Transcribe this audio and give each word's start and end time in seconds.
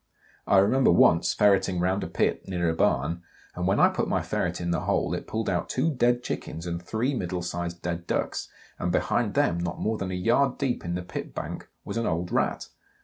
I 0.47 0.57
remember 0.57 0.89
once 0.89 1.31
ferreting 1.31 1.79
round 1.79 2.03
a 2.03 2.07
pit, 2.07 2.47
near 2.47 2.67
a 2.67 2.73
barn, 2.73 3.21
and 3.53 3.67
when 3.67 3.79
I 3.79 3.87
put 3.89 4.07
my 4.07 4.23
ferret 4.23 4.59
in 4.59 4.71
the 4.71 4.79
hole, 4.89 5.13
it 5.13 5.27
pulled 5.27 5.47
out 5.47 5.69
two 5.69 5.91
dead 5.91 6.23
chickens 6.23 6.65
and 6.65 6.81
three 6.81 7.13
middle 7.13 7.43
sized 7.43 7.83
dead 7.83 8.07
ducks, 8.07 8.49
and 8.79 8.91
behind 8.91 9.35
them, 9.35 9.59
not 9.59 9.79
more 9.79 9.99
than 9.99 10.09
a 10.09 10.15
yard 10.15 10.57
deep 10.57 10.83
in 10.83 10.95
the 10.95 11.03
pit 11.03 11.35
bank, 11.35 11.69
was 11.85 11.97
an 11.97 12.07
old 12.07 12.31
Rat. 12.31 12.69